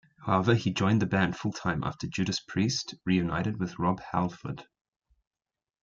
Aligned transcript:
However, 0.25 0.55
he 0.55 0.73
joined 0.73 0.99
the 0.99 1.05
band 1.05 1.37
full-time 1.37 1.83
after 1.83 2.07
Judas 2.07 2.39
Priest 2.39 2.95
reunited 3.05 3.59
with 3.59 3.77
Rob 3.77 4.01
Halford. 4.13 4.65